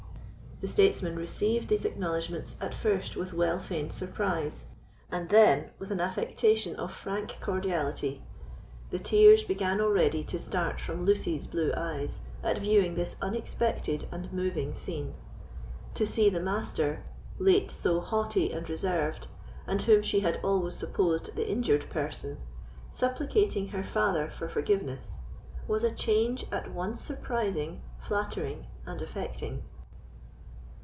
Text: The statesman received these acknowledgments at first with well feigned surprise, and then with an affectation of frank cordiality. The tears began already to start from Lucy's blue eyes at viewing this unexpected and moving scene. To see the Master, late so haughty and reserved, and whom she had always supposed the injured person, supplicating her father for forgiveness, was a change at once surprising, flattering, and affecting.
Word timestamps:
The 0.63 0.67
statesman 0.67 1.15
received 1.15 1.69
these 1.69 1.85
acknowledgments 1.85 2.55
at 2.61 2.75
first 2.75 3.15
with 3.15 3.33
well 3.33 3.57
feigned 3.57 3.91
surprise, 3.93 4.67
and 5.09 5.27
then 5.29 5.71
with 5.79 5.89
an 5.89 5.99
affectation 5.99 6.75
of 6.75 6.93
frank 6.93 7.39
cordiality. 7.41 8.21
The 8.91 8.99
tears 8.99 9.43
began 9.43 9.81
already 9.81 10.23
to 10.25 10.37
start 10.37 10.79
from 10.79 11.03
Lucy's 11.03 11.47
blue 11.47 11.73
eyes 11.75 12.21
at 12.43 12.59
viewing 12.59 12.93
this 12.93 13.15
unexpected 13.23 14.07
and 14.11 14.31
moving 14.31 14.75
scene. 14.75 15.15
To 15.95 16.05
see 16.05 16.29
the 16.29 16.39
Master, 16.39 17.01
late 17.39 17.71
so 17.71 17.99
haughty 17.99 18.53
and 18.53 18.69
reserved, 18.69 19.25
and 19.65 19.81
whom 19.81 20.03
she 20.03 20.19
had 20.19 20.39
always 20.43 20.75
supposed 20.75 21.35
the 21.35 21.49
injured 21.49 21.89
person, 21.89 22.37
supplicating 22.91 23.69
her 23.69 23.83
father 23.83 24.29
for 24.29 24.47
forgiveness, 24.47 25.21
was 25.67 25.83
a 25.83 25.89
change 25.89 26.45
at 26.51 26.71
once 26.71 27.01
surprising, 27.01 27.81
flattering, 27.99 28.67
and 28.85 29.01
affecting. 29.01 29.63